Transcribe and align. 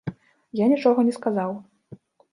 Я 0.63 0.69
нічога 0.71 1.05
не 1.11 1.13
сказаў. 1.19 1.51